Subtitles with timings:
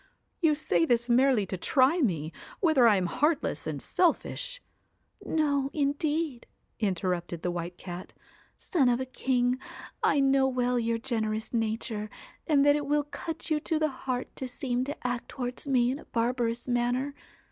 [0.41, 4.59] You say this merely to try me, whether I am heartless and selfish'
[5.23, 6.47] 'No, indeed,'
[6.79, 8.11] interrupted the White Cat;
[8.57, 9.59] 'son of a king,
[10.01, 12.09] I know well your generous nature,
[12.47, 15.91] and that it will cut you to the heart to seem to act towards me
[15.91, 17.13] in a barbarous manner.